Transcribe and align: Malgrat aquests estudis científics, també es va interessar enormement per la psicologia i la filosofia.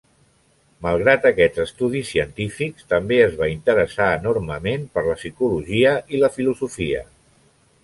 Malgrat 0.85 1.27
aquests 1.29 1.61
estudis 1.63 2.09
científics, 2.13 2.87
també 2.95 3.21
es 3.27 3.37
va 3.43 3.51
interessar 3.53 4.09
enormement 4.15 4.89
per 4.97 5.07
la 5.11 5.17
psicologia 5.23 5.95
i 6.17 6.25
la 6.27 6.35
filosofia. 6.41 7.07